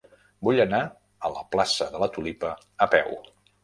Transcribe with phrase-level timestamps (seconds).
[0.47, 2.59] Vull anar a la plaça de la Tulipa
[2.89, 3.19] a peu.